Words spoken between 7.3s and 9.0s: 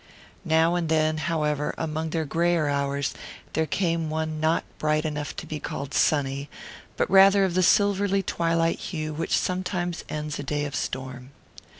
of the silvery twilight